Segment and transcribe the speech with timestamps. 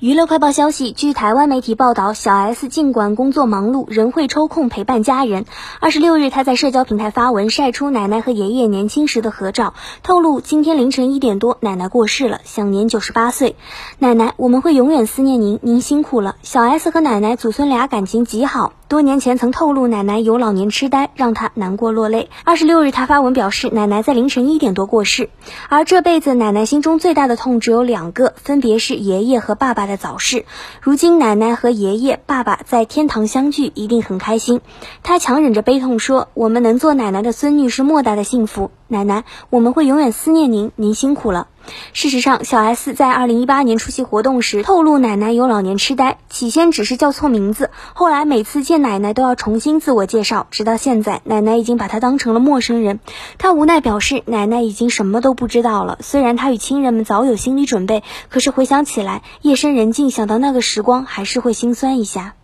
[0.00, 5.44] 娱乐快报消息，据台湾媒体报道，小 S 尽管工作忙碌，仍会抽空陪伴家人。
[5.78, 13.56] 二十六日，她在社交平台发文晒出奶奶和爷爷年轻时的合照，透露今天凌晨一点多，奶奶过世了，享年九十八岁。
[13.98, 16.36] 奶奶，我们会永远思念您，您辛苦了。
[16.42, 18.72] 小 S 和奶奶祖孙俩感情极好。
[18.90, 22.28] 多年前曾透露奶奶有老年痴呆，让他难过落泪。
[22.42, 25.30] 二十六日，他发文表示奶奶在凌晨一点多过世，
[25.68, 30.44] 而这辈子奶奶心中最大的痛只有两个，分别是爷爷和爸爸的早逝。
[30.80, 34.60] 如今奶奶和爷爷、爸爸在天堂相聚，一定很开心。
[35.04, 41.46] 他强忍着悲痛说：“我们能做奶奶的孙女是莫大的幸福。”奶奶，我们会永远思念您，您辛苦了。
[41.92, 53.00] 事实上，小 S 在二零一八年出席活动时透露，奶奶有老年痴呆，起先只是叫错名字，后来每次见奶奶都要重新自我介绍，直到现在，奶奶已经把她当成了陌生人。
[53.38, 55.98] 她无奈表示，奶奶已经什么都不知道了。
[56.00, 62.34] 虽然她与亲人们早有心理准备，可是回想起来，夜深人静，想到那个时光，还是会心酸一下。